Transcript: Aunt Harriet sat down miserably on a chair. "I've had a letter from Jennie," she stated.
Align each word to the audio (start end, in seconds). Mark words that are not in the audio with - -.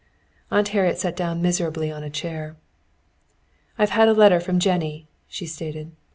Aunt 0.49 0.69
Harriet 0.69 0.97
sat 0.97 1.15
down 1.15 1.43
miserably 1.43 1.91
on 1.91 2.01
a 2.01 2.09
chair. 2.09 2.55
"I've 3.77 3.91
had 3.91 4.07
a 4.07 4.13
letter 4.13 4.39
from 4.39 4.57
Jennie," 4.57 5.07
she 5.27 5.45
stated. 5.45 5.91